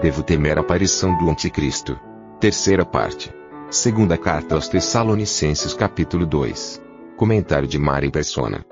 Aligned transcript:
Devo 0.00 0.22
temer 0.22 0.56
a 0.56 0.62
aparição 0.62 1.14
do 1.18 1.28
anticristo. 1.28 2.00
Terceira 2.40 2.86
parte. 2.86 3.30
Segunda 3.70 4.16
carta 4.16 4.54
aos 4.54 4.66
Tessalonicenses 4.66 5.74
capítulo 5.74 6.24
2. 6.24 6.80
Comentário 7.18 7.68
de 7.68 7.78
Mari 7.78 8.10
Persona. 8.10 8.64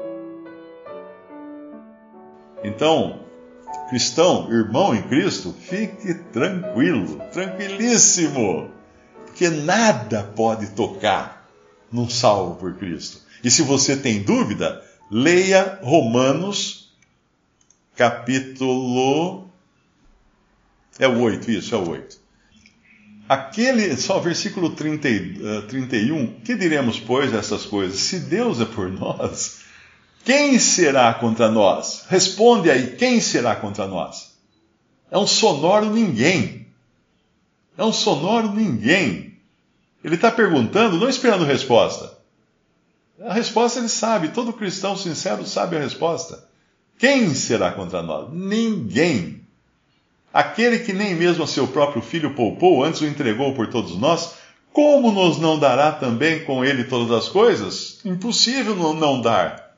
Então, 2.65 3.21
cristão, 3.91 4.51
irmão 4.51 4.95
em 4.95 5.03
Cristo, 5.03 5.53
fique 5.53 6.15
tranquilo, 6.33 7.21
tranquilíssimo, 7.31 8.71
porque 9.27 9.51
nada 9.51 10.33
pode 10.35 10.69
tocar 10.69 11.47
num 11.93 12.09
salvo 12.09 12.55
por 12.55 12.75
Cristo. 12.77 13.21
E 13.45 13.51
se 13.51 13.61
você 13.61 13.99
tem 13.99 14.23
dúvida, 14.23 14.83
leia 15.11 15.79
Romanos, 15.83 16.91
capítulo. 17.95 19.48
É 20.99 21.07
o 21.07 21.21
8, 21.21 21.51
isso, 21.51 21.75
é 21.75 21.79
o 21.79 21.89
8. 21.89 22.19
Aquele, 23.29 23.97
só 23.97 24.19
versículo 24.19 24.71
30, 24.71 25.09
uh, 25.09 25.63
31, 25.69 26.41
que 26.41 26.55
diremos, 26.55 26.99
pois, 26.99 27.33
essas 27.35 27.65
coisas? 27.67 28.01
Se 28.01 28.21
Deus 28.21 28.61
é 28.61 28.65
por 28.65 28.91
nós, 28.91 29.61
quem 30.25 30.59
será 30.59 31.13
contra 31.15 31.51
nós? 31.51 32.05
Responde 32.09 32.71
aí, 32.71 32.97
quem 32.97 33.21
será 33.21 33.55
contra 33.55 33.87
nós? 33.87 34.37
É 35.11 35.19
um 35.19 35.27
sonoro 35.27 35.91
ninguém. 35.91 36.67
É 37.77 37.85
um 37.85 37.93
sonoro 37.93 38.53
ninguém. 38.53 39.39
Ele 40.03 40.15
está 40.15 40.31
perguntando, 40.31 40.99
não 40.99 41.09
esperando 41.09 41.45
resposta. 41.45 42.19
A 43.21 43.33
resposta 43.33 43.79
ele 43.79 43.89
sabe, 43.89 44.29
todo 44.29 44.53
cristão 44.53 44.97
sincero 44.97 45.47
sabe 45.47 45.77
a 45.77 45.81
resposta. 45.81 46.47
Quem 46.99 47.35
será 47.35 47.73
contra 47.73 48.03
nós? 48.03 48.33
Ninguém. 48.33 49.38
Aquele 50.39 50.79
que 50.79 50.93
nem 50.93 51.17
mesmo 51.17 51.43
a 51.43 51.49
seu 51.49 51.67
próprio 51.67 52.01
filho 52.01 52.33
poupou, 52.33 52.85
antes 52.85 53.01
o 53.01 53.07
entregou 53.07 53.53
por 53.55 53.67
todos 53.67 53.99
nós, 53.99 54.35
como 54.73 55.11
nos 55.11 55.37
não 55.37 55.59
dará 55.59 55.91
também 55.91 56.45
com 56.45 56.65
ele 56.65 56.85
todas 56.85 57.11
as 57.11 57.29
coisas? 57.29 57.99
Impossível 58.05 58.77
não 58.77 59.21
dar. 59.21 59.75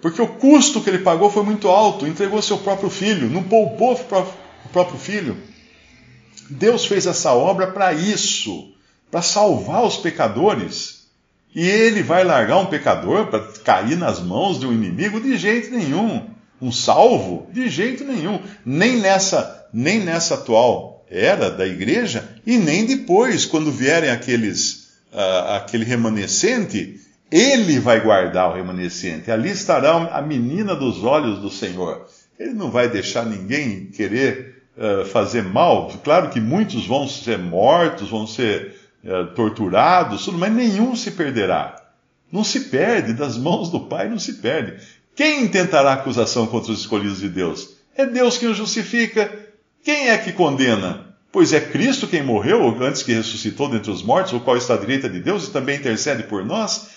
Porque 0.00 0.20
o 0.20 0.26
custo 0.26 0.80
que 0.80 0.90
ele 0.90 1.04
pagou 1.04 1.30
foi 1.30 1.44
muito 1.44 1.68
alto, 1.68 2.04
entregou 2.04 2.42
seu 2.42 2.58
próprio 2.58 2.90
filho, 2.90 3.30
não 3.30 3.44
poupou 3.44 3.92
o 3.92 4.68
próprio 4.70 4.98
filho. 4.98 5.36
Deus 6.50 6.84
fez 6.84 7.06
essa 7.06 7.32
obra 7.32 7.68
para 7.68 7.92
isso, 7.92 8.74
para 9.08 9.22
salvar 9.22 9.84
os 9.84 9.98
pecadores. 9.98 11.06
E 11.54 11.64
ele 11.64 12.02
vai 12.02 12.24
largar 12.24 12.58
um 12.58 12.66
pecador 12.66 13.26
para 13.26 13.46
cair 13.62 13.96
nas 13.96 14.18
mãos 14.18 14.58
de 14.58 14.66
um 14.66 14.72
inimigo? 14.72 15.20
De 15.20 15.36
jeito 15.36 15.70
nenhum. 15.70 16.31
Um 16.62 16.70
salvo? 16.70 17.48
De 17.52 17.68
jeito 17.68 18.04
nenhum. 18.04 18.40
Nem 18.64 18.98
nessa, 18.98 19.66
nem 19.72 19.98
nessa 20.00 20.34
atual 20.34 21.04
era 21.10 21.50
da 21.50 21.66
igreja 21.66 22.26
e 22.46 22.56
nem 22.56 22.86
depois, 22.86 23.44
quando 23.44 23.70
vierem 23.70 24.10
aqueles, 24.10 24.92
uh, 25.12 25.56
aquele 25.56 25.84
remanescente 25.84 27.00
ele 27.32 27.80
vai 27.80 27.98
guardar 28.00 28.50
o 28.50 28.54
remanescente. 28.54 29.30
Ali 29.30 29.50
estará 29.50 29.96
a 30.14 30.20
menina 30.20 30.76
dos 30.76 31.02
olhos 31.02 31.38
do 31.38 31.50
Senhor. 31.50 32.06
Ele 32.38 32.52
não 32.52 32.70
vai 32.70 32.90
deixar 32.90 33.24
ninguém 33.24 33.86
querer 33.86 34.62
uh, 34.76 35.06
fazer 35.06 35.42
mal. 35.42 35.90
Claro 36.04 36.28
que 36.28 36.40
muitos 36.40 36.86
vão 36.86 37.08
ser 37.08 37.38
mortos, 37.38 38.10
vão 38.10 38.26
ser 38.26 38.74
uh, 39.02 39.34
torturados, 39.34 40.26
mas 40.28 40.52
nenhum 40.52 40.94
se 40.94 41.12
perderá. 41.12 41.82
Não 42.30 42.44
se 42.44 42.60
perde, 42.60 43.14
das 43.14 43.38
mãos 43.38 43.70
do 43.70 43.80
Pai 43.80 44.10
não 44.10 44.18
se 44.18 44.34
perde. 44.34 44.82
Quem 45.14 45.44
intentará 45.44 45.92
acusação 45.92 46.46
contra 46.46 46.72
os 46.72 46.80
escolhidos 46.80 47.20
de 47.20 47.28
Deus? 47.28 47.76
É 47.94 48.06
Deus 48.06 48.38
quem 48.38 48.48
o 48.48 48.54
justifica. 48.54 49.30
Quem 49.84 50.08
é 50.08 50.16
que 50.16 50.32
condena? 50.32 51.14
Pois 51.30 51.52
é 51.52 51.60
Cristo 51.60 52.06
quem 52.06 52.22
morreu 52.22 52.76
antes 52.82 53.02
que 53.02 53.12
ressuscitou 53.12 53.68
dentre 53.68 53.90
os 53.90 54.02
mortos, 54.02 54.32
o 54.32 54.40
qual 54.40 54.56
está 54.56 54.74
à 54.74 54.78
direita 54.78 55.08
de 55.08 55.20
Deus 55.20 55.48
e 55.48 55.50
também 55.50 55.78
intercede 55.78 56.22
por 56.24 56.44
nós. 56.44 56.88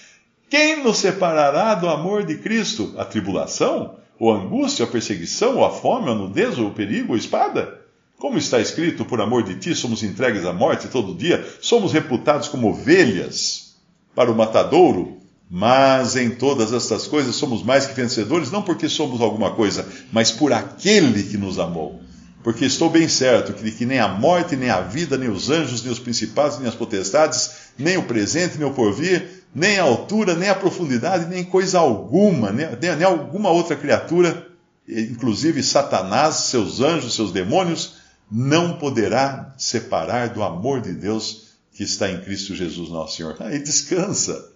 Quem 0.50 0.84
nos 0.84 0.98
separará 0.98 1.76
do 1.76 1.90
amor 1.90 2.24
de 2.24 2.38
Cristo? 2.38 2.94
A 2.98 3.04
tribulação? 3.04 3.98
Ou 4.20 4.34
a 4.34 4.38
angústia, 4.38 4.86
a 4.86 4.88
perseguição, 4.88 5.58
ou 5.58 5.66
a 5.66 5.72
fome, 5.72 6.10
a 6.10 6.16
nudez, 6.16 6.58
ou 6.58 6.68
o 6.68 6.74
perigo, 6.74 7.10
ou 7.10 7.16
a 7.16 7.18
espada? 7.18 7.82
Como 8.18 8.38
está 8.38 8.60
escrito, 8.62 9.04
por 9.04 9.20
amor 9.20 9.44
de 9.44 9.56
ti 9.56 9.76
somos 9.76 10.04
entregues 10.04 10.46
à 10.46 10.54
morte 10.54 10.88
todo 10.88 11.16
dia, 11.16 11.46
somos 11.60 11.92
reputados 11.92 12.48
como 12.48 12.70
ovelhas 12.70 13.76
para 14.16 14.32
o 14.32 14.36
matadouro, 14.36 15.20
mas 15.50 16.16
em 16.16 16.32
todas 16.32 16.74
estas 16.74 17.08
coisas 17.08 17.36
somos 17.36 17.64
mais 17.64 17.86
que 17.86 17.94
vencedores, 17.94 18.52
não 18.52 18.62
porque 18.62 18.90
somos 18.90 19.22
alguma 19.22 19.52
coisa, 19.52 19.88
mas 20.12 20.32
por 20.32 20.52
aquele 20.52 21.24
que 21.24 21.38
nos 21.38 21.60
amou. 21.60 22.02
Porque 22.44 22.66
estou 22.66 22.90
bem 22.90 23.08
certo 23.08 23.54
que, 23.54 23.72
que 23.72 23.86
nem 23.86 24.00
a 24.00 24.08
morte, 24.08 24.56
nem 24.56 24.70
a 24.70 24.82
vida, 24.82 25.18
nem 25.18 25.30
os 25.30 25.50
anjos, 25.50 25.82
nem 25.82 25.92
os 25.92 25.98
principados, 26.00 26.60
nem 26.60 26.68
as 26.68 26.76
potestades, 26.76 27.52
nem 27.78 27.98
o 27.98 28.04
presente, 28.04 28.58
nem 28.58 28.68
o 28.68 28.74
porvir, 28.74 29.44
nem 29.54 29.80
a 29.80 29.84
altura, 29.84 30.36
nem 30.36 30.50
a 30.50 30.56
profundidade, 30.56 31.28
nem 31.28 31.44
coisa 31.44 31.80
alguma, 31.80 32.52
nem, 32.52 32.68
nem, 32.80 32.96
nem 32.96 33.04
alguma 33.04 33.50
outra 33.50 33.76
criatura, 33.76 34.48
inclusive 34.88 35.64
Satanás, 35.64 36.36
seus 36.36 36.82
anjos, 36.82 37.16
seus 37.16 37.32
demônios, 37.32 37.96
não 38.32 38.78
poderá 38.78 39.54
separar 39.58 40.30
do 40.30 40.44
amor 40.44 40.82
de 40.82 40.92
Deus 40.92 41.56
que 41.74 41.84
está 41.84 42.10
em 42.10 42.22
Cristo 42.22 42.56
Jesus 42.56 42.90
nosso 42.90 43.18
Senhor. 43.18 43.36
Aí 43.40 43.60
descansa. 43.60 44.55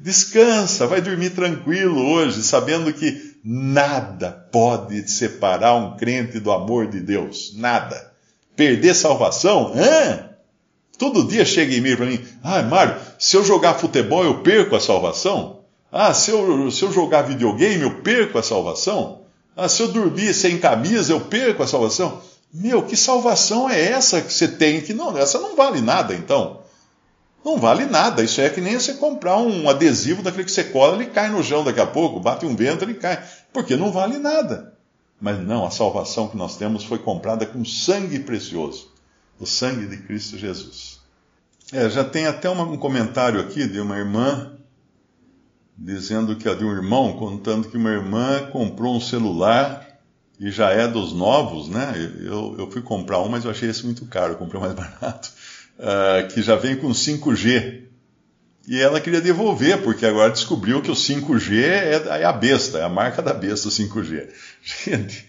Descansa, 0.00 0.86
vai 0.86 1.00
dormir 1.00 1.30
tranquilo 1.30 2.00
hoje, 2.12 2.42
sabendo 2.42 2.92
que 2.92 3.34
nada 3.44 4.30
pode 4.52 5.08
separar 5.10 5.74
um 5.74 5.96
crente 5.96 6.38
do 6.38 6.52
amor 6.52 6.86
de 6.86 7.00
Deus. 7.00 7.52
Nada. 7.56 8.12
Perder 8.54 8.94
salvação? 8.94 9.72
Hã? 9.74 10.28
Todo 10.98 11.26
dia 11.26 11.44
chega 11.44 11.74
e-mail 11.74 11.96
para 11.96 12.06
mim: 12.06 12.20
Ah, 12.42 12.62
Mário, 12.62 12.96
se 13.18 13.36
eu 13.36 13.44
jogar 13.44 13.74
futebol 13.74 14.24
eu 14.24 14.40
perco 14.42 14.76
a 14.76 14.80
salvação? 14.80 15.60
Ah, 15.90 16.12
se 16.12 16.30
eu, 16.30 16.70
se 16.70 16.82
eu 16.82 16.92
jogar 16.92 17.22
videogame 17.22 17.82
eu 17.82 18.02
perco 18.02 18.38
a 18.38 18.42
salvação? 18.42 19.22
Ah, 19.56 19.68
se 19.68 19.82
eu 19.82 19.88
dormir 19.88 20.34
sem 20.34 20.58
camisa 20.58 21.12
eu 21.12 21.20
perco 21.20 21.62
a 21.62 21.66
salvação? 21.66 22.20
Meu, 22.52 22.82
que 22.82 22.96
salvação 22.96 23.68
é 23.68 23.80
essa 23.80 24.20
que 24.20 24.32
você 24.32 24.48
tem? 24.48 24.80
Que 24.80 24.94
não, 24.94 25.16
essa 25.16 25.38
não 25.38 25.56
vale 25.56 25.80
nada 25.80 26.14
então. 26.14 26.60
Não 27.44 27.58
vale 27.58 27.86
nada. 27.86 28.22
Isso 28.22 28.40
é 28.40 28.50
que 28.50 28.60
nem 28.60 28.78
você 28.78 28.94
comprar 28.94 29.38
um 29.38 29.68
adesivo 29.68 30.22
daquele 30.22 30.44
que 30.44 30.50
você 30.50 30.64
cola, 30.64 30.96
ele 30.96 31.06
cai 31.06 31.30
no 31.30 31.42
chão 31.42 31.64
daqui 31.64 31.80
a 31.80 31.86
pouco, 31.86 32.20
bate 32.20 32.44
um 32.44 32.54
vento, 32.54 32.84
ele 32.84 32.94
cai. 32.94 33.22
Porque 33.52 33.76
não 33.76 33.92
vale 33.92 34.18
nada. 34.18 34.74
Mas 35.20 35.38
não, 35.40 35.66
a 35.66 35.70
salvação 35.70 36.28
que 36.28 36.36
nós 36.36 36.56
temos 36.56 36.84
foi 36.84 36.98
comprada 36.98 37.46
com 37.46 37.64
sangue 37.64 38.20
precioso 38.20 38.98
o 39.40 39.46
sangue 39.46 39.86
de 39.86 39.98
Cristo 39.98 40.36
Jesus. 40.36 41.00
É, 41.72 41.88
já 41.88 42.04
tem 42.04 42.26
até 42.26 42.48
uma, 42.48 42.64
um 42.64 42.76
comentário 42.76 43.40
aqui 43.40 43.66
de 43.68 43.80
uma 43.80 43.96
irmã 43.96 44.52
dizendo 45.76 46.34
que 46.34 46.52
de 46.54 46.64
um 46.64 46.72
irmão 46.72 47.16
contando 47.16 47.68
que 47.68 47.76
uma 47.76 47.90
irmã 47.90 48.48
comprou 48.50 48.96
um 48.96 49.00
celular 49.00 49.86
e 50.40 50.50
já 50.50 50.70
é 50.70 50.88
dos 50.88 51.12
novos, 51.12 51.68
né? 51.68 51.92
Eu, 52.20 52.56
eu 52.58 52.70
fui 52.70 52.82
comprar 52.82 53.20
um, 53.20 53.28
mas 53.28 53.44
eu 53.44 53.50
achei 53.50 53.68
esse 53.68 53.84
muito 53.84 54.04
caro, 54.06 54.36
comprei 54.36 54.60
mais 54.60 54.74
barato, 54.74 55.30
uh, 55.78 56.28
que 56.28 56.42
já 56.42 56.56
vem 56.56 56.76
com 56.76 56.88
5G. 56.88 57.82
E 58.66 58.78
ela 58.78 59.00
queria 59.00 59.20
devolver, 59.20 59.82
porque 59.82 60.04
agora 60.04 60.30
descobriu 60.30 60.82
que 60.82 60.90
o 60.90 60.94
5G 60.94 61.62
é, 61.62 62.20
é 62.20 62.24
a 62.24 62.32
besta, 62.32 62.78
é 62.78 62.82
a 62.82 62.88
marca 62.88 63.22
da 63.22 63.32
besta, 63.32 63.68
o 63.68 63.70
5G. 63.70 64.28
Gente, 64.62 65.26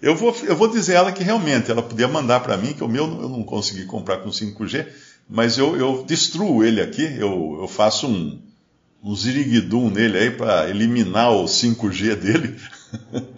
eu 0.00 0.14
vou, 0.14 0.36
eu 0.44 0.54
vou 0.54 0.68
dizer 0.68 0.94
a 0.94 0.98
ela 0.98 1.12
que 1.12 1.24
realmente 1.24 1.70
ela 1.70 1.82
podia 1.82 2.06
mandar 2.06 2.40
para 2.40 2.56
mim, 2.56 2.74
que 2.74 2.84
o 2.84 2.88
meu 2.88 3.04
eu 3.06 3.28
não 3.28 3.42
consegui 3.42 3.86
comprar 3.86 4.18
com 4.18 4.30
5G, 4.30 4.86
mas 5.28 5.58
eu, 5.58 5.76
eu 5.76 6.04
destruo 6.06 6.62
ele 6.62 6.80
aqui, 6.80 7.02
eu, 7.02 7.58
eu 7.60 7.66
faço 7.66 8.06
um, 8.06 8.40
um 9.02 9.16
ziriguidum 9.16 9.90
nele 9.90 10.18
aí 10.18 10.30
para 10.30 10.70
eliminar 10.70 11.32
o 11.32 11.46
5G 11.46 12.14
dele. 12.14 12.56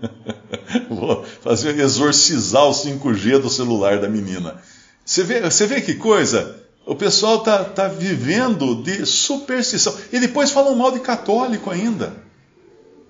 vou 0.91 1.25
fazer 1.43 1.79
exorcizar 1.79 2.65
o 2.65 2.73
5G 2.73 3.39
do 3.39 3.49
celular 3.49 3.99
da 3.99 4.09
menina. 4.09 4.61
Você 5.09 5.25
vê, 5.25 5.41
você 5.41 5.67
vê 5.67 5.81
que 5.81 5.95
coisa? 5.95 6.55
O 6.85 6.95
pessoal 6.95 7.39
está 7.39 7.65
tá 7.65 7.89
vivendo 7.89 8.83
de 8.83 9.07
superstição. 9.07 9.97
E 10.13 10.21
depois 10.21 10.51
falam 10.51 10.77
mal 10.77 10.93
de 10.93 11.01
católico 11.01 11.71
ainda. 11.71 12.13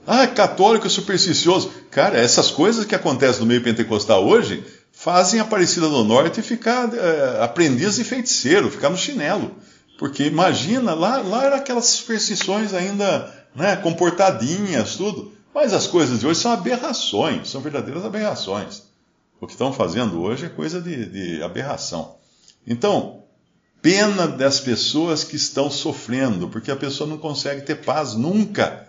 Ah, 0.07 0.25
católico 0.29 0.89
supersticioso. 0.89 1.73
Cara, 1.91 2.17
essas 2.17 2.53
coisas 2.53 2.85
que 2.85 2.95
acontecem 2.95 3.41
no 3.41 3.47
meio 3.47 3.65
pentecostal 3.65 4.25
hoje 4.25 4.63
fazem 4.93 5.41
a 5.41 5.43
Aparecida 5.43 5.89
do 5.89 6.05
Norte 6.05 6.41
ficar 6.41 6.89
é, 6.95 7.43
aprendiz 7.43 7.99
e 7.99 8.05
feiticeiro, 8.05 8.71
ficar 8.71 8.91
no 8.91 8.97
chinelo. 8.97 9.57
Porque 9.99 10.23
imagina, 10.23 10.95
lá, 10.95 11.19
lá 11.19 11.49
aquelas 11.49 11.87
superstições 11.87 12.75
ainda 12.75 13.29
né, 13.57 13.75
comportadinhas, 13.75 14.95
tudo. 14.95 15.33
Mas 15.53 15.73
as 15.73 15.89
coisas 15.89 16.21
de 16.21 16.29
hoje 16.29 16.39
são 16.39 16.53
aberrações, 16.53 17.51
são 17.51 17.61
verdadeiras 17.61 18.05
aberrações. 18.05 18.88
O 19.41 19.47
que 19.47 19.53
estão 19.53 19.73
fazendo 19.73 20.21
hoje 20.21 20.47
é 20.47 20.49
coisa 20.49 20.81
de, 20.81 21.07
de 21.07 21.43
aberração. 21.43 22.17
Então, 22.67 23.23
pena 23.81 24.27
das 24.27 24.61
pessoas 24.61 25.23
que 25.23 25.37
estão 25.37 25.71
sofrendo, 25.71 26.49
porque 26.49 26.71
a 26.71 26.77
pessoa 26.77 27.09
não 27.09 27.19
consegue 27.19 27.63
ter 27.63 27.77
paz 27.77 28.15
nunca. 28.15 28.89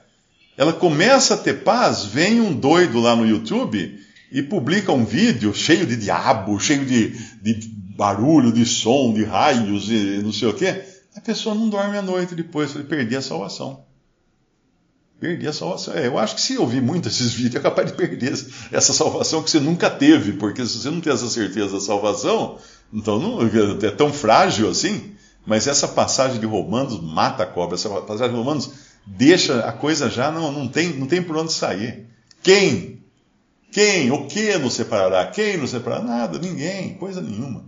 Ela 0.57 0.73
começa 0.73 1.35
a 1.35 1.37
ter 1.37 1.63
paz, 1.63 2.03
vem 2.03 2.41
um 2.41 2.53
doido 2.53 2.99
lá 2.99 3.15
no 3.15 3.25
YouTube 3.25 3.99
e 4.31 4.41
publica 4.41 4.91
um 4.91 5.05
vídeo 5.05 5.53
cheio 5.53 5.85
de 5.85 5.95
diabo, 5.95 6.59
cheio 6.59 6.85
de, 6.85 7.09
de 7.41 7.67
barulho, 7.95 8.51
de 8.51 8.65
som, 8.65 9.13
de 9.13 9.23
raios 9.23 9.89
e 9.89 10.19
não 10.23 10.33
sei 10.33 10.47
o 10.47 10.53
quê. 10.53 10.83
A 11.15 11.21
pessoa 11.21 11.55
não 11.55 11.69
dorme 11.69 11.97
à 11.97 12.01
noite 12.01 12.35
depois, 12.35 12.75
ele 12.75 12.85
perder 12.85 13.17
a 13.17 13.21
salvação. 13.21 13.85
Perdi 15.19 15.47
a 15.47 15.53
salvação. 15.53 15.93
É, 15.93 16.07
eu 16.07 16.17
acho 16.17 16.35
que 16.35 16.41
se 16.41 16.57
ouvir 16.57 16.81
muito 16.81 17.09
esses 17.09 17.33
vídeos, 17.33 17.55
é 17.55 17.59
capaz 17.59 17.87
de 17.91 17.97
perder 17.97 18.33
essa 18.71 18.93
salvação 18.93 19.43
que 19.43 19.51
você 19.51 19.59
nunca 19.59 19.89
teve, 19.89 20.33
porque 20.33 20.65
se 20.65 20.77
você 20.77 20.89
não 20.89 21.01
tem 21.01 21.11
essa 21.11 21.29
certeza 21.29 21.73
da 21.73 21.81
salvação, 21.81 22.57
então 22.93 23.19
não, 23.19 23.41
é 23.41 23.91
tão 23.91 24.13
frágil 24.13 24.69
assim. 24.69 25.15
Mas 25.45 25.67
essa 25.67 25.87
passagem 25.87 26.39
de 26.39 26.45
Romanos 26.45 27.01
mata 27.01 27.43
a 27.43 27.45
cobra. 27.45 27.75
Essa 27.75 27.89
passagem 27.89 28.29
de 28.29 28.37
Romanos 28.37 28.71
deixa 29.05 29.61
a 29.61 29.71
coisa 29.71 30.09
já 30.09 30.31
não, 30.31 30.51
não 30.51 30.67
tem 30.67 30.93
não 30.93 31.07
tem 31.07 31.21
por 31.21 31.35
onde 31.35 31.51
sair. 31.51 32.07
Quem? 32.43 33.03
Quem? 33.71 34.11
O 34.11 34.27
que 34.27 34.57
nos 34.57 34.73
separará? 34.73 35.27
Quem 35.27 35.57
nos 35.57 35.71
separará? 35.71 36.03
Nada, 36.03 36.39
ninguém, 36.39 36.95
coisa 36.95 37.21
nenhuma. 37.21 37.65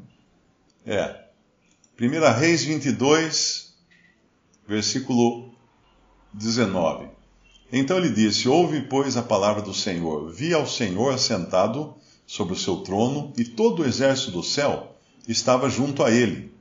É. 0.85 1.21
1 1.99 2.39
Reis 2.39 2.63
22, 2.63 3.73
versículo 4.67 5.53
19. 6.33 7.20
Então 7.71 7.97
ele 7.97 8.09
disse: 8.09 8.49
Ouve, 8.49 8.81
pois, 8.81 9.15
a 9.15 9.21
palavra 9.23 9.61
do 9.61 9.73
Senhor. 9.73 10.31
Vi 10.31 10.53
ao 10.53 10.67
Senhor 10.67 11.17
sentado 11.17 11.95
sobre 12.27 12.53
o 12.53 12.57
seu 12.57 12.77
trono, 12.77 13.31
e 13.37 13.45
todo 13.45 13.81
o 13.81 13.85
exército 13.85 14.31
do 14.31 14.43
céu 14.43 14.95
estava 15.27 15.69
junto 15.69 16.03
a 16.03 16.11
ele, 16.11 16.51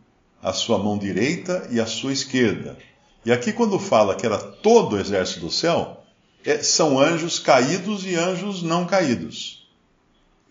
a 0.42 0.52
sua 0.52 0.78
mão 0.78 0.96
direita 0.96 1.68
e 1.70 1.80
a 1.80 1.86
sua 1.86 2.12
esquerda. 2.12 2.78
E 3.24 3.32
aqui, 3.32 3.52
quando 3.52 3.78
fala 3.78 4.14
que 4.14 4.24
era 4.24 4.38
todo 4.38 4.94
o 4.94 4.98
exército 4.98 5.40
do 5.40 5.50
céu, 5.50 6.02
é, 6.44 6.62
são 6.62 6.98
anjos 6.98 7.38
caídos 7.38 8.06
e 8.06 8.14
anjos 8.14 8.62
não 8.62 8.86
caídos. 8.86 9.68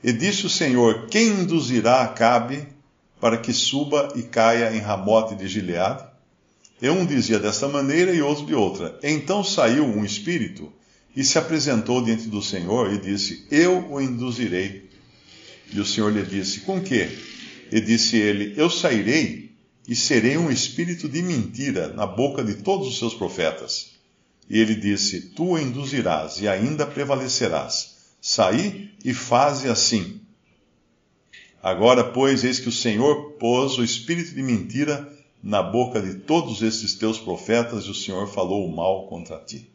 E 0.04 0.12
disse 0.12 0.46
o 0.46 0.50
Senhor: 0.50 1.08
Quem 1.08 1.30
induzirá 1.30 2.02
Acabe 2.02 2.68
para 3.20 3.38
que 3.38 3.54
suba 3.54 4.14
e 4.16 4.24
caia 4.24 4.74
em 4.76 4.80
Ramote 4.80 5.36
de 5.36 5.48
Gileade? 5.48 6.09
E 6.82 6.90
um 6.90 7.06
dizia 7.06 7.40
desta 7.40 7.68
maneira 7.68 8.14
e 8.14 8.22
outro 8.22 8.46
de 8.46 8.56
outra. 8.56 8.98
Então 9.04 9.44
saiu 9.44 9.86
um 9.86 10.06
espírito 10.06 10.72
e 11.16 11.24
se 11.24 11.38
apresentou 11.38 12.02
diante 12.02 12.28
do 12.28 12.42
Senhor 12.42 12.94
e 12.94 12.98
disse: 12.98 13.46
Eu 13.52 13.92
o 13.92 14.02
induzirei. 14.02 14.90
E 15.74 15.80
o 15.80 15.86
Senhor 15.86 16.12
lhe 16.12 16.24
disse: 16.24 16.62
Com 16.62 16.82
que? 16.82 17.10
E 17.72 17.82
disse 17.82 18.16
ele: 18.16 18.54
Eu 18.56 18.70
sairei 18.70 19.52
e 19.88 19.96
serei 19.96 20.38
um 20.38 20.50
espírito 20.50 21.10
de 21.10 21.22
mentira 21.22 21.90
na 21.90 22.06
boca 22.06 22.44
de 22.44 22.56
todos 22.56 22.88
os 22.88 22.98
seus 22.98 23.14
profetas. 23.14 23.92
E 24.50 24.58
ele 24.58 24.76
disse: 24.76 25.22
Tu 25.32 25.44
o 25.44 25.60
induzirás 25.60 26.40
e 26.40 26.48
ainda 26.48 26.86
prevalecerás. 26.86 27.98
Saí 28.22 28.92
e 29.04 29.14
faze 29.14 29.68
assim. 29.68 30.22
Agora, 31.62 32.06
pois, 32.06 32.46
eis 32.46 32.60
que 32.60 32.70
o 32.70 32.72
Senhor 32.72 33.34
pôs 33.34 33.78
o 33.78 33.84
espírito 33.84 34.34
de 34.34 34.42
mentira 34.42 35.19
na 35.42 35.64
boca 35.64 36.02
de 36.02 36.16
todos 36.16 36.62
estes 36.62 36.96
teus 36.96 37.18
profetas 37.18 37.86
e 37.86 37.90
o 37.90 37.96
Senhor 37.96 38.28
falou 38.28 38.68
o 38.68 38.76
mal 38.76 39.08
contra 39.08 39.40
ti. 39.40 39.70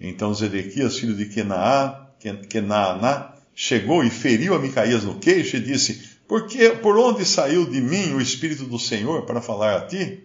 Então 0.00 0.32
Zedequias, 0.32 0.98
filho 0.98 1.14
de 1.14 1.26
Kenaá, 1.26 2.08
Kenaaná, 2.48 3.34
chegou 3.54 4.04
e 4.04 4.10
feriu 4.10 4.54
a 4.54 4.58
Micaías 4.58 5.04
no 5.04 5.18
queixo 5.18 5.56
e 5.56 5.60
disse: 5.60 6.18
por, 6.30 6.46
que, 6.46 6.70
por 6.76 6.96
onde 6.96 7.24
saiu 7.24 7.68
de 7.68 7.80
mim 7.80 8.14
o 8.14 8.20
Espírito 8.20 8.64
do 8.64 8.78
Senhor 8.78 9.26
para 9.26 9.42
falar 9.42 9.76
a 9.76 9.86
ti? 9.86 10.22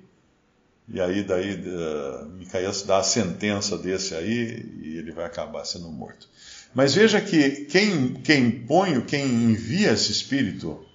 E 0.87 1.01
aí 1.01 1.23
daí 1.23 1.55
uh, 1.55 2.29
Micaías 2.37 2.83
dá 2.83 2.97
a 2.99 3.03
sentença 3.03 3.75
desse 3.75 4.13
aí 4.13 4.63
e 4.83 4.97
ele 4.97 5.11
vai 5.11 5.25
acabar 5.25 5.65
sendo 5.65 5.89
morto. 5.89 6.29
Mas 6.75 6.93
veja 6.93 7.19
que 7.19 7.65
quem, 7.65 8.13
quem 8.13 8.51
põe, 8.51 9.01
quem 9.01 9.25
envia 9.25 9.93
esse 9.93 10.11
espírito 10.11 10.85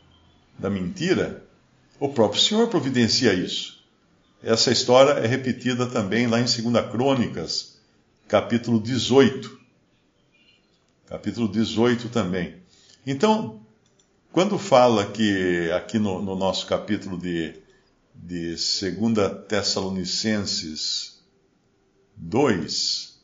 da 0.57 0.71
mentira 0.71 1.45
o 2.01 2.09
próprio 2.09 2.41
Senhor 2.41 2.67
providencia 2.69 3.35
isso. 3.35 3.79
Essa 4.43 4.73
história 4.73 5.21
é 5.21 5.27
repetida 5.27 5.87
também 5.87 6.27
lá 6.27 6.41
em 6.41 6.45
2 6.45 6.91
Crônicas, 6.91 7.79
capítulo 8.27 8.81
18. 8.81 9.61
Capítulo 11.07 11.47
18 11.47 12.09
também. 12.09 12.57
Então, 13.07 13.61
quando 14.33 14.59
fala 14.59 15.11
que 15.11 15.71
aqui 15.73 15.99
no, 15.99 16.23
no 16.23 16.35
nosso 16.35 16.67
capítulo 16.67 17.19
de, 17.19 17.61
de 18.15 18.55
2 18.55 19.47
Tessalonicenses 19.47 21.21
2, 22.17 23.21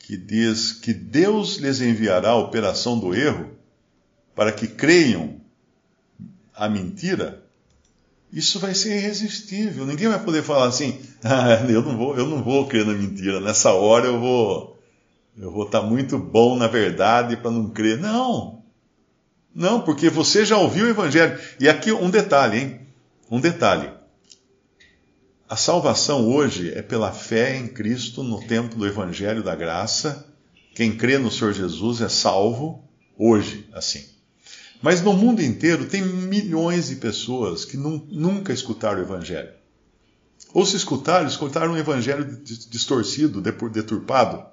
que 0.00 0.16
diz 0.16 0.72
que 0.72 0.92
Deus 0.92 1.56
lhes 1.58 1.80
enviará 1.80 2.30
a 2.30 2.36
operação 2.36 2.98
do 2.98 3.14
erro 3.14 3.56
para 4.34 4.50
que 4.50 4.66
creiam 4.66 5.40
a 6.58 6.68
mentira, 6.68 7.44
isso 8.32 8.58
vai 8.58 8.74
ser 8.74 8.96
irresistível. 8.96 9.86
Ninguém 9.86 10.08
vai 10.08 10.22
poder 10.22 10.42
falar 10.42 10.66
assim: 10.66 11.00
ah, 11.24 11.64
eu 11.70 11.82
não 11.82 11.96
vou, 11.96 12.16
eu 12.16 12.26
não 12.26 12.42
vou 12.42 12.66
crer 12.66 12.84
na 12.84 12.92
mentira. 12.92 13.40
Nessa 13.40 13.72
hora 13.72 14.06
eu 14.06 14.20
vou, 14.20 14.78
eu 15.38 15.50
vou 15.50 15.64
estar 15.64 15.80
tá 15.80 15.86
muito 15.86 16.18
bom 16.18 16.56
na 16.56 16.66
verdade 16.66 17.36
para 17.36 17.50
não 17.50 17.70
crer. 17.70 17.98
Não, 17.98 18.62
não, 19.54 19.80
porque 19.80 20.10
você 20.10 20.44
já 20.44 20.58
ouviu 20.58 20.86
o 20.86 20.90
evangelho. 20.90 21.38
E 21.58 21.68
aqui 21.68 21.92
um 21.92 22.10
detalhe, 22.10 22.58
hein? 22.58 22.80
Um 23.30 23.40
detalhe. 23.40 23.90
A 25.48 25.56
salvação 25.56 26.28
hoje 26.28 26.72
é 26.74 26.82
pela 26.82 27.10
fé 27.10 27.56
em 27.56 27.68
Cristo 27.68 28.22
no 28.22 28.46
tempo 28.46 28.76
do 28.76 28.86
evangelho 28.86 29.42
da 29.42 29.54
graça. 29.54 30.26
Quem 30.74 30.94
crê 30.96 31.16
no 31.16 31.30
Senhor 31.30 31.54
Jesus 31.54 32.02
é 32.02 32.08
salvo 32.08 32.84
hoje, 33.16 33.66
assim. 33.72 34.17
Mas 34.80 35.02
no 35.02 35.12
mundo 35.12 35.42
inteiro 35.42 35.86
tem 35.86 36.02
milhões 36.02 36.88
de 36.88 36.96
pessoas 36.96 37.64
que 37.64 37.76
nunca 37.76 38.52
escutaram 38.52 39.00
o 39.00 39.02
Evangelho. 39.02 39.50
Ou 40.54 40.64
se 40.64 40.76
escutaram, 40.76 41.26
escutaram 41.26 41.72
um 41.72 41.76
Evangelho 41.76 42.24
distorcido, 42.44 43.40
deturpado, 43.40 44.44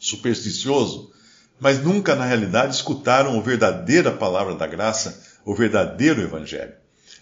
supersticioso, 0.00 1.12
mas 1.60 1.82
nunca 1.82 2.14
na 2.14 2.24
realidade 2.24 2.74
escutaram 2.74 3.38
a 3.38 3.42
verdadeira 3.42 4.10
palavra 4.10 4.54
da 4.54 4.66
graça, 4.66 5.22
o 5.44 5.54
verdadeiro 5.54 6.22
Evangelho. 6.22 6.72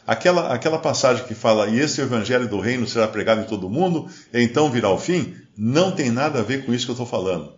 Aquela, 0.06 0.54
aquela 0.54 0.78
passagem 0.78 1.24
que 1.24 1.34
fala, 1.34 1.66
e 1.66 1.80
esse 1.80 2.00
Evangelho 2.00 2.48
do 2.48 2.60
Reino 2.60 2.86
será 2.86 3.08
pregado 3.08 3.40
em 3.40 3.46
todo 3.46 3.66
o 3.66 3.70
mundo, 3.70 4.08
e 4.32 4.40
então 4.40 4.70
virá 4.70 4.88
o 4.90 4.98
fim, 4.98 5.34
não 5.56 5.90
tem 5.90 6.10
nada 6.10 6.38
a 6.38 6.42
ver 6.42 6.64
com 6.64 6.72
isso 6.72 6.84
que 6.84 6.92
eu 6.92 6.94
estou 6.94 7.06
falando 7.06 7.56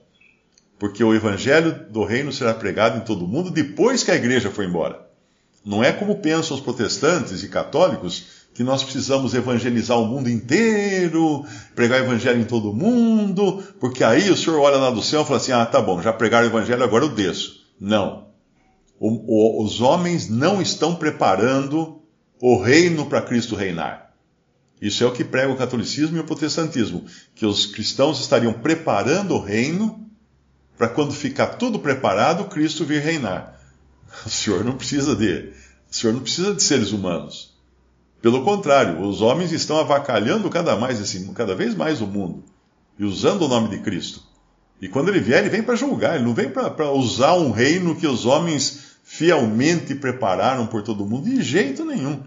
porque 0.78 1.02
o 1.02 1.14
evangelho 1.14 1.86
do 1.90 2.04
reino 2.04 2.32
será 2.32 2.54
pregado 2.54 2.98
em 2.98 3.00
todo 3.00 3.24
o 3.24 3.28
mundo 3.28 3.50
depois 3.50 4.04
que 4.04 4.10
a 4.10 4.16
igreja 4.16 4.50
for 4.50 4.64
embora. 4.64 5.06
Não 5.64 5.82
é 5.82 5.92
como 5.92 6.20
pensam 6.20 6.56
os 6.56 6.62
protestantes 6.62 7.42
e 7.42 7.48
católicos 7.48 8.38
que 8.54 8.62
nós 8.62 8.82
precisamos 8.82 9.34
evangelizar 9.34 9.98
o 9.98 10.06
mundo 10.06 10.28
inteiro, 10.28 11.44
pregar 11.74 12.00
o 12.00 12.04
evangelho 12.04 12.40
em 12.40 12.44
todo 12.44 12.70
o 12.70 12.74
mundo, 12.74 13.62
porque 13.78 14.02
aí 14.02 14.30
o 14.30 14.36
Senhor 14.36 14.58
olha 14.60 14.76
lá 14.76 14.90
do 14.90 15.02
céu 15.02 15.22
e 15.22 15.24
fala 15.24 15.36
assim: 15.36 15.52
ah, 15.52 15.66
tá 15.66 15.80
bom, 15.80 16.00
já 16.00 16.12
pregaram 16.12 16.46
o 16.46 16.50
evangelho, 16.50 16.82
agora 16.82 17.04
eu 17.04 17.10
desço. 17.10 17.66
Não. 17.80 18.28
O, 18.98 19.60
o, 19.60 19.64
os 19.64 19.80
homens 19.80 20.28
não 20.28 20.60
estão 20.60 20.94
preparando 20.94 22.00
o 22.40 22.60
reino 22.60 23.06
para 23.06 23.22
Cristo 23.22 23.54
reinar. 23.54 24.12
Isso 24.80 25.02
é 25.02 25.06
o 25.06 25.12
que 25.12 25.24
prega 25.24 25.52
o 25.52 25.56
catolicismo 25.56 26.16
e 26.16 26.20
o 26.20 26.24
protestantismo, 26.24 27.04
que 27.34 27.44
os 27.44 27.66
cristãos 27.66 28.20
estariam 28.20 28.52
preparando 28.52 29.34
o 29.34 29.40
reino 29.40 30.07
para 30.78 30.88
quando 30.88 31.12
ficar 31.12 31.48
tudo 31.56 31.80
preparado, 31.80 32.44
Cristo 32.44 32.84
vir 32.84 33.02
reinar. 33.02 33.58
O 34.24 34.30
Senhor 34.30 34.64
não 34.64 34.76
precisa 34.76 35.14
de, 35.16 35.52
o 35.90 35.94
Senhor 35.94 36.12
não 36.12 36.20
precisa 36.20 36.54
de 36.54 36.62
seres 36.62 36.92
humanos. 36.92 37.52
Pelo 38.22 38.44
contrário, 38.44 39.00
os 39.02 39.20
homens 39.20 39.52
estão 39.52 39.78
avacalhando 39.78 40.48
cada, 40.48 40.76
mais 40.76 41.00
esse, 41.00 41.28
cada 41.34 41.54
vez 41.54 41.74
mais 41.74 42.00
o 42.00 42.06
mundo 42.06 42.44
e 42.98 43.04
usando 43.04 43.42
o 43.42 43.48
nome 43.48 43.68
de 43.68 43.78
Cristo. 43.78 44.22
E 44.80 44.88
quando 44.88 45.08
ele 45.08 45.20
vier, 45.20 45.40
ele 45.40 45.50
vem 45.50 45.62
para 45.62 45.74
julgar, 45.74 46.14
ele 46.14 46.24
não 46.24 46.34
vem 46.34 46.48
para 46.48 46.90
usar 46.92 47.34
um 47.34 47.50
reino 47.50 47.96
que 47.96 48.06
os 48.06 48.24
homens 48.24 48.92
fielmente 49.02 49.94
prepararam 49.94 50.66
por 50.66 50.82
todo 50.82 51.04
mundo, 51.04 51.28
de 51.28 51.42
jeito 51.42 51.84
nenhum. 51.84 52.22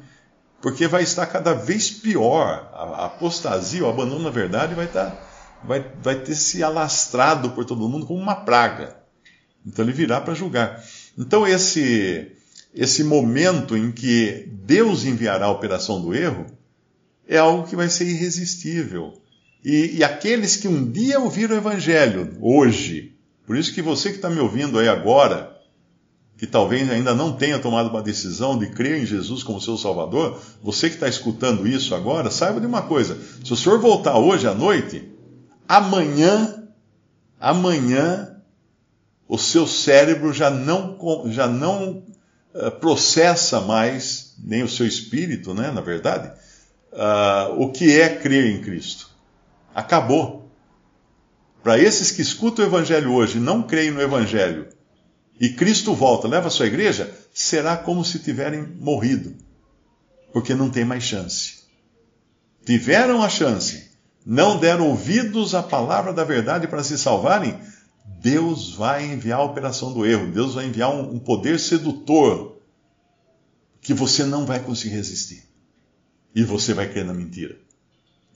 Porque 0.62 0.88
vai 0.88 1.04
estar 1.04 1.26
cada 1.26 1.54
vez 1.54 1.90
pior. 1.90 2.70
A 2.74 3.06
apostasia, 3.06 3.84
o 3.84 3.90
abandono 3.90 4.24
na 4.24 4.30
verdade 4.30 4.76
vai 4.76 4.86
estar 4.86 5.31
vai, 5.64 5.86
vai 6.02 6.16
ter 6.20 6.36
se 6.36 6.64
alastrado 6.64 7.52
por 7.52 7.66
todo 7.66 7.88
mundo 7.88 8.06
como 8.06 8.20
uma 8.20 8.36
praga. 8.36 8.98
Então 9.66 9.86
ele 9.86 9.94
virá 9.94 10.20
para 10.20 10.34
julgar. 10.34 10.84
Então 11.18 11.48
esse, 11.48 12.32
esse 12.74 13.04
momento 13.04 13.78
em 13.78 13.92
que 13.92 14.50
Deus 14.64 15.06
enviará 15.06 15.46
a 15.46 15.52
operação 15.52 16.02
do 16.02 16.14
erro 16.14 16.46
é 17.28 17.38
algo 17.38 17.68
que 17.68 17.76
vai 17.76 17.90
ser 17.90 18.08
irresistível. 18.08 19.14
E, 19.64 19.98
e 19.98 20.04
aqueles 20.04 20.56
que 20.56 20.68
um 20.68 20.90
dia 20.90 21.20
ouviram 21.20 21.56
o 21.56 21.60
Evangelho, 21.60 22.36
hoje, 22.42 23.16
por 23.46 23.56
isso 23.56 23.74
que 23.74 23.82
você 23.82 24.10
que 24.10 24.16
está 24.16 24.30
me 24.30 24.40
ouvindo 24.40 24.80
aí 24.80 24.88
agora, 24.88 25.56
que 26.38 26.48
talvez 26.48 26.90
ainda 26.90 27.14
não 27.14 27.34
tenha 27.34 27.60
tomado 27.60 27.90
uma 27.90 28.02
decisão 28.02 28.58
de 28.58 28.68
crer 28.68 29.00
em 29.00 29.06
Jesus 29.06 29.44
como 29.44 29.62
seu 29.62 29.78
Salvador, 29.78 30.42
você 30.64 30.90
que 30.90 30.96
está 30.96 31.08
escutando 31.08 31.68
isso 31.68 31.94
agora, 31.94 32.32
saiba 32.32 32.60
de 32.60 32.66
uma 32.66 32.82
coisa: 32.82 33.16
se 33.44 33.54
o 33.54 33.56
senhor 33.56 33.80
voltar 33.80 34.18
hoje 34.18 34.48
à 34.48 34.54
noite, 34.56 35.08
amanhã, 35.72 36.68
amanhã, 37.40 38.36
o 39.26 39.38
seu 39.38 39.66
cérebro 39.66 40.34
já 40.34 40.50
não, 40.50 40.98
já 41.28 41.48
não 41.48 42.04
uh, 42.54 42.72
processa 42.82 43.62
mais, 43.62 44.36
nem 44.38 44.64
o 44.64 44.68
seu 44.68 44.86
espírito, 44.86 45.54
né, 45.54 45.72
na 45.72 45.80
verdade, 45.80 46.30
uh, 46.92 47.54
o 47.58 47.72
que 47.72 47.98
é 47.98 48.10
crer 48.14 48.48
em 48.48 48.62
Cristo. 48.62 49.10
Acabou. 49.74 50.52
Para 51.64 51.80
esses 51.80 52.12
que 52.12 52.22
escutam 52.22 52.66
o 52.66 52.68
Evangelho 52.68 53.14
hoje 53.14 53.40
não 53.40 53.64
creem 53.64 53.92
no 53.92 54.02
Evangelho, 54.02 54.68
e 55.40 55.48
Cristo 55.48 55.94
volta, 55.94 56.28
leva 56.28 56.48
a 56.48 56.52
sua 56.52 56.68
igreja, 56.68 57.10
será 57.34 57.78
como 57.78 58.04
se 58.04 58.20
tiverem 58.20 58.62
morrido, 58.78 59.38
porque 60.34 60.54
não 60.54 60.70
tem 60.70 60.84
mais 60.84 61.04
chance. 61.04 61.62
Tiveram 62.66 63.24
a 63.24 63.30
chance, 63.30 63.91
não 64.26 64.60
deram 64.60 64.88
ouvidos 64.90 65.56
à 65.56 65.64
palavra 65.64 66.14
da 66.14 66.24
verdade 66.24 66.68
para 66.68 66.84
se 66.84 66.98
salvarem, 66.98 67.60
Deus 68.20 68.74
vai 68.74 69.06
enviar 69.06 69.40
a 69.40 69.44
operação 69.44 69.92
do 69.94 70.06
erro, 70.06 70.32
Deus 70.32 70.54
vai 70.54 70.66
enviar 70.66 70.94
um, 70.94 71.18
poder 71.18 71.60
sedutor 71.60 72.58
que 73.82 73.94
você 73.94 74.24
não 74.24 74.46
vai 74.46 74.60
conseguir 74.60 74.96
resistir. 74.96 75.44
E 76.36 76.44
você 76.44 76.74
vai 76.74 76.88
crer 76.88 77.04
na 77.04 77.14
mentira. 77.14 77.58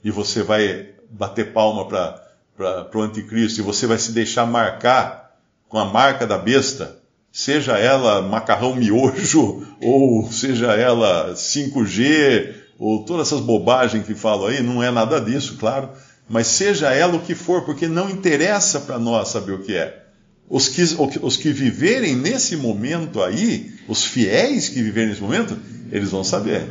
E 0.02 0.10
você 0.10 0.42
vai 0.42 0.90
bater 1.08 1.52
palma 1.52 1.86
para 1.86 2.90
o 2.92 3.00
anticristo, 3.00 3.60
e 3.60 3.62
você 3.62 3.86
vai 3.86 3.98
se 3.98 4.12
deixar 4.12 4.44
marcar 4.44 5.38
com 5.68 5.78
a 5.78 5.84
marca 5.84 6.26
da 6.26 6.36
besta, 6.36 6.98
seja 7.30 7.78
ela 7.78 8.22
macarrão 8.22 8.74
miojo, 8.74 9.66
ou 9.80 10.30
seja 10.32 10.74
ela 10.74 11.32
5G, 11.34 12.65
ou 12.78 13.04
todas 13.04 13.28
essas 13.28 13.40
bobagens 13.40 14.06
que 14.06 14.14
falam 14.14 14.46
aí, 14.46 14.62
não 14.62 14.82
é 14.82 14.90
nada 14.90 15.20
disso, 15.20 15.56
claro, 15.58 15.90
mas 16.28 16.46
seja 16.46 16.92
ela 16.92 17.16
o 17.16 17.22
que 17.22 17.34
for, 17.34 17.64
porque 17.64 17.86
não 17.86 18.10
interessa 18.10 18.80
para 18.80 18.98
nós 18.98 19.28
saber 19.28 19.52
o 19.52 19.62
que 19.62 19.74
é. 19.74 20.04
Os 20.48 20.68
que, 20.68 20.82
os 21.22 21.36
que 21.36 21.50
viverem 21.50 22.14
nesse 22.14 22.56
momento 22.56 23.22
aí, 23.22 23.74
os 23.88 24.04
fiéis 24.04 24.68
que 24.68 24.82
viverem 24.82 25.10
nesse 25.10 25.20
momento, 25.22 25.58
eles 25.90 26.10
vão 26.10 26.22
saber. 26.22 26.68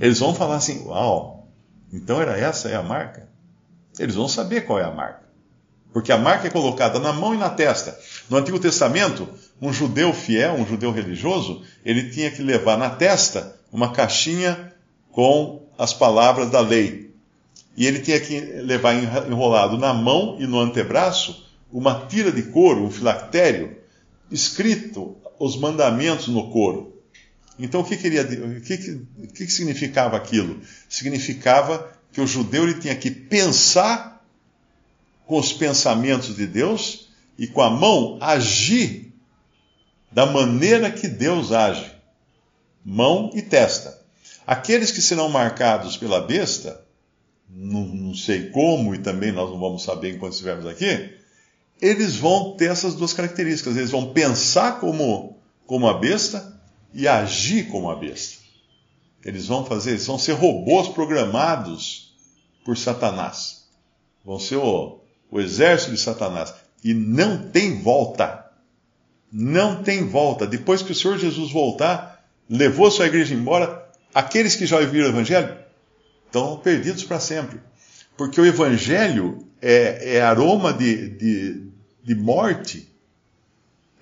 Eles 0.00 0.18
vão 0.18 0.34
falar 0.34 0.56
assim: 0.56 0.84
Uau, 0.86 1.48
então 1.92 2.20
era 2.20 2.36
essa 2.36 2.68
é 2.68 2.74
a 2.74 2.82
marca? 2.82 3.28
Eles 3.98 4.16
vão 4.16 4.26
saber 4.26 4.62
qual 4.62 4.80
é 4.80 4.84
a 4.84 4.90
marca. 4.90 5.22
Porque 5.92 6.10
a 6.10 6.18
marca 6.18 6.48
é 6.48 6.50
colocada 6.50 6.98
na 6.98 7.12
mão 7.12 7.34
e 7.34 7.38
na 7.38 7.50
testa. 7.50 7.96
No 8.28 8.38
Antigo 8.38 8.58
Testamento, 8.58 9.28
um 9.60 9.72
judeu 9.72 10.12
fiel, 10.12 10.54
um 10.54 10.66
judeu 10.66 10.90
religioso, 10.90 11.62
ele 11.84 12.10
tinha 12.10 12.30
que 12.30 12.42
levar 12.42 12.78
na 12.78 12.90
testa 12.90 13.56
uma 13.70 13.92
caixinha 13.92 14.71
com 15.12 15.62
as 15.78 15.94
palavras 15.94 16.50
da 16.50 16.60
lei. 16.60 17.12
E 17.76 17.86
ele 17.86 18.00
tinha 18.00 18.18
que 18.18 18.40
levar 18.40 18.94
enrolado 18.94 19.78
na 19.78 19.94
mão 19.94 20.36
e 20.40 20.46
no 20.46 20.58
antebraço 20.58 21.46
uma 21.70 22.06
tira 22.06 22.30
de 22.30 22.42
couro, 22.42 22.84
um 22.84 22.90
filactério, 22.90 23.76
escrito 24.30 25.16
os 25.38 25.56
mandamentos 25.56 26.28
no 26.28 26.50
couro. 26.50 27.00
Então, 27.58 27.80
o 27.80 27.84
que, 27.84 27.96
queria, 27.96 28.22
o 28.22 28.60
que, 28.60 29.06
o 29.18 29.26
que 29.28 29.46
significava 29.46 30.16
aquilo? 30.16 30.60
Significava 30.88 31.90
que 32.12 32.20
o 32.20 32.26
judeu 32.26 32.64
ele 32.64 32.80
tinha 32.80 32.94
que 32.94 33.10
pensar 33.10 34.22
com 35.26 35.38
os 35.38 35.52
pensamentos 35.52 36.36
de 36.36 36.46
Deus 36.46 37.08
e 37.38 37.46
com 37.46 37.62
a 37.62 37.70
mão 37.70 38.18
agir 38.20 39.12
da 40.10 40.26
maneira 40.26 40.90
que 40.90 41.08
Deus 41.08 41.52
age. 41.52 41.90
Mão 42.84 43.30
e 43.34 43.40
testa. 43.40 44.01
Aqueles 44.46 44.90
que 44.90 45.00
serão 45.00 45.28
marcados 45.28 45.96
pela 45.96 46.20
besta, 46.20 46.84
não, 47.48 47.86
não 47.86 48.14
sei 48.14 48.50
como 48.50 48.94
e 48.94 48.98
também 48.98 49.32
nós 49.32 49.50
não 49.50 49.58
vamos 49.58 49.84
saber 49.84 50.14
enquanto 50.14 50.32
estivermos 50.32 50.66
aqui, 50.66 51.16
eles 51.80 52.16
vão 52.16 52.56
ter 52.56 52.70
essas 52.70 52.94
duas 52.94 53.12
características. 53.12 53.76
Eles 53.76 53.90
vão 53.90 54.12
pensar 54.12 54.78
como, 54.78 55.36
como 55.66 55.88
a 55.88 55.94
besta 55.94 56.60
e 56.94 57.08
agir 57.08 57.68
como 57.68 57.90
a 57.90 57.96
besta. 57.96 58.40
Eles 59.24 59.46
vão 59.46 59.64
fazer, 59.64 59.90
eles 59.90 60.06
vão 60.06 60.18
ser 60.18 60.32
robôs 60.32 60.88
programados 60.88 62.14
por 62.64 62.76
Satanás. 62.76 63.68
Vão 64.24 64.38
ser 64.38 64.56
o, 64.56 65.00
o 65.30 65.40
exército 65.40 65.92
de 65.92 66.00
Satanás. 66.00 66.54
E 66.84 66.94
não 66.94 67.50
tem 67.50 67.80
volta. 67.80 68.46
Não 69.32 69.82
tem 69.82 70.06
volta. 70.06 70.46
Depois 70.46 70.82
que 70.82 70.92
o 70.92 70.94
Senhor 70.94 71.18
Jesus 71.18 71.50
voltar, 71.50 72.24
levou 72.48 72.90
sua 72.90 73.06
igreja 73.06 73.34
embora, 73.34 73.81
aqueles 74.14 74.54
que 74.56 74.66
já 74.66 74.78
ouviram 74.78 75.06
o 75.06 75.10
Evangelho 75.10 75.56
estão 76.26 76.56
perdidos 76.58 77.04
para 77.04 77.20
sempre. 77.20 77.60
Porque 78.16 78.40
o 78.40 78.46
Evangelho 78.46 79.46
é, 79.60 80.16
é 80.16 80.22
aroma 80.22 80.72
de, 80.72 81.08
de, 81.10 81.66
de, 82.02 82.14
morte. 82.14 82.88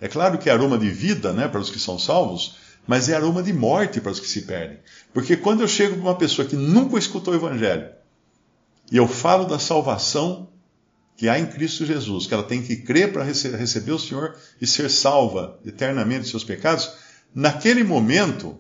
É 0.00 0.08
claro 0.08 0.38
que 0.38 0.48
é 0.48 0.52
aroma 0.52 0.78
de 0.78 0.90
vida 0.90 1.32
né, 1.32 1.48
para 1.48 1.60
os 1.60 1.70
que 1.70 1.78
são 1.78 1.98
salvos, 1.98 2.56
mas 2.86 3.08
é 3.08 3.14
aroma 3.14 3.42
de 3.42 3.52
morte 3.52 4.00
para 4.00 4.12
os 4.12 4.20
que 4.20 4.26
se 4.26 4.42
perdem. 4.42 4.78
Porque 5.12 5.36
quando 5.36 5.60
eu 5.60 5.68
chego 5.68 5.94
para 5.94 6.02
uma 6.02 6.16
pessoa 6.16 6.46
que 6.46 6.56
nunca 6.56 6.98
escutou 6.98 7.34
o 7.34 7.36
Evangelho, 7.36 7.90
e 8.90 8.96
eu 8.96 9.06
falo 9.06 9.44
da 9.44 9.58
salvação 9.58 10.48
que 11.16 11.28
há 11.28 11.38
em 11.38 11.46
Cristo 11.46 11.84
Jesus, 11.84 12.26
que 12.26 12.32
ela 12.32 12.42
tem 12.42 12.62
que 12.62 12.76
crer 12.76 13.12
para 13.12 13.22
receber 13.22 13.92
o 13.92 13.98
Senhor 13.98 14.34
e 14.60 14.66
ser 14.66 14.90
salva 14.90 15.60
eternamente 15.64 16.22
de 16.22 16.30
seus 16.30 16.42
pecados, 16.42 16.90
naquele 17.34 17.84
momento, 17.84 18.58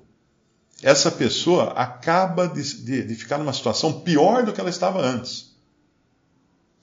essa 0.82 1.10
pessoa 1.10 1.72
acaba 1.72 2.46
de, 2.48 2.62
de, 2.82 3.04
de, 3.04 3.14
ficar 3.14 3.38
numa 3.38 3.52
situação 3.52 4.00
pior 4.00 4.44
do 4.44 4.52
que 4.52 4.60
ela 4.60 4.70
estava 4.70 5.00
antes. 5.00 5.50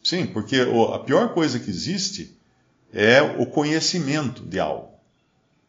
Sim, 0.04 0.28
porque 0.28 0.58
a 0.94 1.00
pior 1.00 1.34
coisa 1.34 1.60
que 1.60 1.70
existe 1.70 2.38
é 2.94 3.22
o 3.22 3.46
conhecimento 3.46 4.44
de 4.44 4.60
algo. 4.60 4.92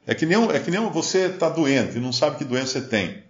É 0.06 0.14
que 0.14 0.24
nem, 0.24 0.42
é 0.50 0.60
que 0.60 0.70
nem 0.70 0.80
você 0.90 1.26
está 1.26 1.48
doente 1.48 1.96
e 1.96 2.00
não 2.00 2.12
sabe 2.12 2.36
que 2.36 2.44
doença 2.44 2.80
você 2.80 2.86
tem. 2.86 3.24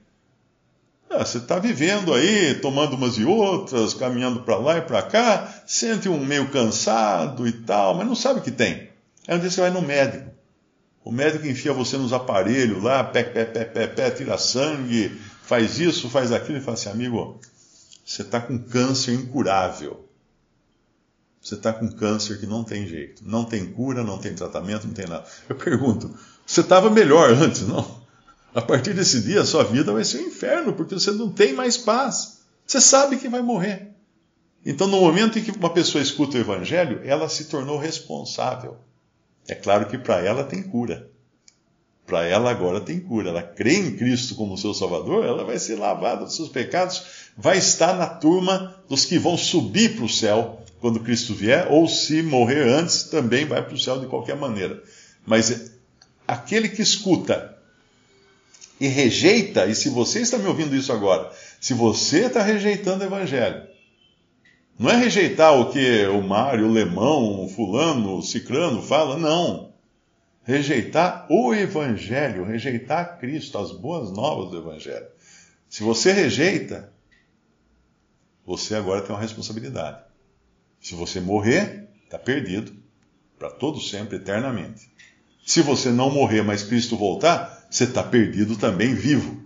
Ah, 1.11 1.25
você 1.25 1.39
está 1.39 1.59
vivendo 1.59 2.13
aí, 2.13 2.55
tomando 2.57 2.95
umas 2.95 3.17
e 3.17 3.25
outras, 3.25 3.95
caminhando 3.95 4.43
para 4.43 4.57
lá 4.59 4.77
e 4.79 4.83
para 4.83 5.03
cá, 5.03 5.63
sente 5.67 6.09
um 6.09 6.23
meio 6.23 6.51
cansado 6.51 7.49
e 7.49 7.53
tal, 7.53 7.95
mas 7.95 8.07
não 8.07 8.15
sabe 8.15 8.41
o 8.41 8.43
que 8.43 8.51
tem. 8.51 8.91
Um 9.29 9.39
dia 9.39 9.51
você 9.51 9.61
vai 9.61 9.71
no 9.71 9.81
médico. 9.81 10.38
O 11.09 11.11
médico 11.11 11.47
enfia 11.47 11.73
você 11.73 11.97
nos 11.97 12.13
aparelhos 12.13 12.83
lá, 12.83 13.03
pé, 13.03 13.23
pé, 13.23 13.47
pé, 13.47 13.65
pé, 13.65 13.87
pé, 13.87 14.11
tira 14.11 14.37
sangue, 14.37 15.19
faz 15.43 15.79
isso, 15.79 16.11
faz 16.11 16.33
aquilo, 16.33 16.59
e 16.59 16.61
fala 16.61 16.77
assim, 16.77 16.91
amigo, 16.91 17.41
você 18.05 18.21
está 18.21 18.39
com 18.39 18.59
câncer 18.59 19.15
incurável. 19.15 20.07
Você 21.41 21.55
está 21.55 21.73
com 21.73 21.91
câncer 21.91 22.39
que 22.39 22.47
não 22.47 22.63
tem 22.63 22.87
jeito. 22.87 23.27
Não 23.27 23.47
tem 23.47 23.73
cura, 23.73 24.05
não 24.05 24.19
tem 24.19 24.35
tratamento, 24.35 24.87
não 24.87 24.93
tem 24.93 25.07
nada. 25.07 25.25
Eu 25.49 25.57
pergunto, 25.57 26.15
você 26.45 26.61
estava 26.61 26.91
melhor 26.91 27.31
antes, 27.31 27.63
não? 27.67 28.03
A 28.55 28.61
partir 28.61 28.93
desse 28.93 29.23
dia, 29.23 29.41
a 29.41 29.47
sua 29.47 29.65
vida 29.65 29.91
vai 29.91 30.05
ser 30.05 30.19
um 30.19 30.27
inferno, 30.27 30.75
porque 30.75 30.95
você 30.95 31.11
não 31.11 31.31
tem 31.31 31.55
mais 31.55 31.79
paz. 31.79 32.41
Você 32.67 32.83
sabe 32.83 33.17
que 33.17 33.31
vai 33.31 33.41
morrer. 33.41 33.95
Então, 34.63 34.87
no 34.87 35.01
momento 35.01 35.39
em 35.39 35.43
que 35.43 35.53
uma 35.53 35.73
pessoa 35.73 36.03
escuta 36.03 36.37
o 36.37 36.41
Evangelho, 36.41 37.01
ela 37.03 37.31
se 37.31 37.47
tornou 37.47 37.79
responsável. 37.79 38.77
É 39.49 39.55
claro 39.55 39.87
que 39.87 39.97
para 39.97 40.21
ela 40.21 40.45
tem 40.45 40.63
cura. 40.63 41.09
Para 42.07 42.25
ela 42.27 42.51
agora 42.51 42.81
tem 42.81 43.01
cura. 43.01 43.31
Ela 43.31 43.43
crê 43.43 43.77
em 43.77 43.97
Cristo 43.97 44.35
como 44.35 44.59
seu 44.59 44.75
Salvador, 44.75 45.25
ela 45.25 45.45
vai 45.45 45.59
ser 45.59 45.77
lavada 45.77 46.25
dos 46.25 46.37
seus 46.37 46.49
pecados, 46.49 47.03
vai 47.37 47.59
estar 47.59 47.95
na 47.95 48.07
turma 48.07 48.83
dos 48.89 49.05
que 49.05 49.19
vão 49.19 49.37
subir 49.37 49.97
para 49.97 50.05
o 50.05 50.09
céu 50.09 50.63
quando 50.81 51.01
Cristo 51.01 51.35
vier, 51.35 51.67
ou 51.71 51.89
se 51.89 52.23
morrer 52.23 52.63
antes, 52.69 53.05
também 53.05 53.45
vai 53.45 53.63
para 53.65 53.75
o 53.75 53.79
céu 53.79 53.99
de 53.99 54.07
qualquer 54.07 54.37
maneira. 54.37 54.81
Mas 55.27 55.73
aquele 56.27 56.69
que 56.69 56.83
escuta 56.83 57.57
e 58.81 58.87
rejeita, 58.87 59.67
e 59.67 59.75
se 59.75 59.89
você 59.89 60.21
está 60.21 60.39
me 60.39 60.47
ouvindo 60.47 60.77
isso 60.77 60.93
agora, 60.93 61.33
se 61.61 61.75
você 61.75 62.27
está 62.27 62.43
rejeitando 62.43 63.03
o 63.03 63.07
Evangelho, 63.07 63.67
não 64.79 64.91
é 64.91 64.97
rejeitar 64.97 65.55
o 65.55 65.71
que 65.71 66.07
o 66.07 66.23
Mário, 66.23 66.67
o 66.67 66.73
Lemão, 66.73 67.45
o 67.45 67.49
Fulano, 67.49 68.17
o 68.17 68.23
Cicrano 68.23 68.81
fala, 68.81 69.19
não. 69.19 69.73
Rejeitar 70.45 71.27
o 71.29 71.53
Evangelho, 71.53 72.45
rejeitar 72.45 73.19
Cristo, 73.19 73.59
as 73.59 73.73
boas 73.73 74.13
novas 74.13 74.51
do 74.51 74.59
Evangelho. 74.59 75.07
Se 75.69 75.83
você 75.83 76.13
rejeita, 76.13 76.93
você 78.47 78.77
agora 78.77 79.03
tem 79.03 79.11
uma 79.11 79.21
responsabilidade. 79.21 79.99
Se 80.81 80.95
você 80.95 81.21
morrer, 81.21 81.89
está 82.05 82.19
perdido 82.19 82.73
para 83.37 83.51
todo 83.51 83.81
sempre, 83.81 84.17
eternamente. 84.17 84.91
Se 85.45 85.61
você 85.61 85.91
não 85.91 86.09
morrer, 86.09 86.43
mas 86.43 86.63
Cristo 86.63 86.97
voltar, 86.97 87.67
você 87.69 87.85
está 87.85 88.03
perdido 88.03 88.57
também, 88.57 88.95
vivo. 88.95 89.43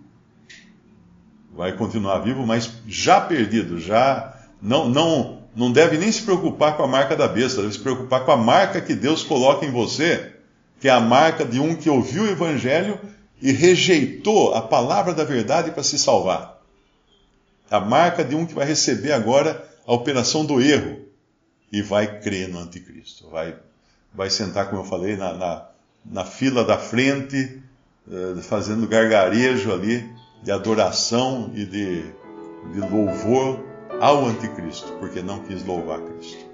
Vai 1.51 1.75
continuar 1.75 2.19
vivo, 2.19 2.45
mas 2.45 2.71
já 2.87 3.19
perdido, 3.19 3.79
já 3.79 4.32
não, 4.63 4.87
não, 4.87 5.43
não 5.53 5.71
deve 5.73 5.97
nem 5.97 6.09
se 6.09 6.21
preocupar 6.21 6.77
com 6.77 6.83
a 6.83 6.87
marca 6.87 7.17
da 7.17 7.27
besta, 7.27 7.61
deve 7.61 7.73
se 7.73 7.79
preocupar 7.79 8.23
com 8.23 8.31
a 8.31 8.37
marca 8.37 8.79
que 8.79 8.95
Deus 8.95 9.21
coloca 9.21 9.65
em 9.65 9.71
você, 9.71 10.31
que 10.79 10.87
é 10.87 10.91
a 10.91 11.01
marca 11.01 11.43
de 11.43 11.59
um 11.59 11.75
que 11.75 11.89
ouviu 11.89 12.23
o 12.23 12.29
Evangelho 12.29 12.97
e 13.41 13.51
rejeitou 13.51 14.55
a 14.55 14.61
palavra 14.61 15.13
da 15.13 15.25
verdade 15.25 15.71
para 15.71 15.83
se 15.83 15.99
salvar. 15.99 16.61
A 17.69 17.81
marca 17.81 18.23
de 18.23 18.35
um 18.35 18.45
que 18.45 18.53
vai 18.53 18.65
receber 18.65 19.11
agora 19.11 19.67
a 19.85 19.93
operação 19.93 20.45
do 20.45 20.61
erro 20.61 21.01
e 21.69 21.81
vai 21.81 22.21
crer 22.21 22.47
no 22.47 22.59
anticristo. 22.59 23.29
Vai, 23.29 23.57
vai 24.13 24.29
sentar, 24.29 24.69
como 24.69 24.81
eu 24.81 24.85
falei, 24.85 25.17
na, 25.17 25.33
na, 25.33 25.65
na 26.05 26.23
fila 26.23 26.63
da 26.63 26.77
frente, 26.77 27.61
eh, 28.09 28.41
fazendo 28.41 28.87
gargarejo 28.87 29.73
ali 29.73 30.09
de 30.41 30.51
adoração 30.51 31.51
e 31.53 31.65
de, 31.65 32.03
de 32.73 32.79
louvor 32.79 33.72
ao 33.99 34.25
anticristo, 34.25 34.91
porque 34.99 35.21
não 35.21 35.39
quis 35.39 35.65
louvar 35.65 35.99
Cristo. 36.01 36.53